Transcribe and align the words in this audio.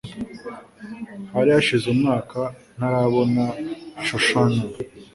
Hari 1.33 1.49
hashize 1.55 1.85
umwaka 1.95 2.39
ntarabona 2.77 3.43
Shoshannah. 4.07 4.65